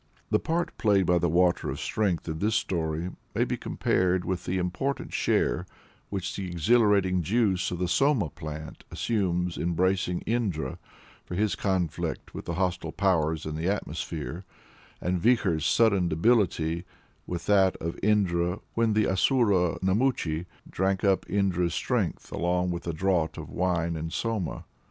The 0.31 0.39
part 0.39 0.75
played 0.79 1.05
by 1.05 1.19
the 1.19 1.29
Water 1.29 1.69
of 1.69 1.79
Strength 1.79 2.27
in 2.27 2.39
this 2.39 2.55
story 2.55 3.11
may 3.35 3.43
be 3.45 3.55
compared 3.55 4.25
with 4.25 4.45
"the 4.45 4.57
important 4.57 5.13
share 5.13 5.67
which 6.09 6.35
the 6.35 6.47
exhilarating 6.49 7.21
juice 7.21 7.69
of 7.69 7.77
the 7.77 7.87
Soma 7.87 8.31
plant 8.31 8.83
assumes 8.89 9.59
in 9.59 9.73
bracing 9.75 10.21
Indra 10.21 10.79
for 11.23 11.35
his 11.35 11.53
conflict 11.55 12.33
with 12.33 12.45
the 12.45 12.55
hostile 12.55 12.91
powers 12.91 13.45
in 13.45 13.55
the 13.55 13.67
atmosphere," 13.69 14.43
and 15.01 15.21
Vikhor's 15.21 15.67
sudden 15.67 16.07
debility 16.09 16.83
with 17.27 17.45
that 17.45 17.75
of 17.75 17.99
Indra 18.01 18.59
when 18.73 18.93
the 18.93 19.07
Asura 19.07 19.77
Namuchi 19.83 20.47
"drank 20.67 21.03
up 21.03 21.29
Indra's 21.29 21.75
strength 21.75 22.31
along 22.31 22.71
with 22.71 22.87
a 22.87 22.93
draught 22.93 23.37
of 23.37 23.51
wine 23.51 23.95
and 23.95 24.11
soma." 24.11 24.65